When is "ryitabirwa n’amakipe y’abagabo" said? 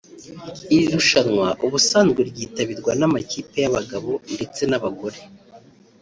2.29-4.11